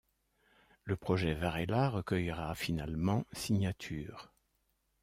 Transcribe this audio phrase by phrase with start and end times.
[0.83, 4.33] Le projet Varela recueillera finalement signatures.